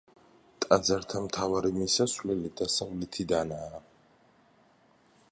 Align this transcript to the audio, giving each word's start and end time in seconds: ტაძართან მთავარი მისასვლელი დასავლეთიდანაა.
ტაძართან 0.63 1.25
მთავარი 1.25 1.71
მისასვლელი 1.75 2.51
დასავლეთიდანაა. 2.61 3.83